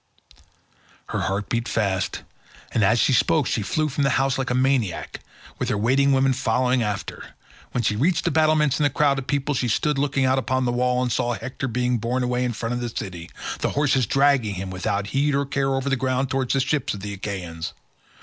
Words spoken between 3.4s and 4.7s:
she flew from the house like a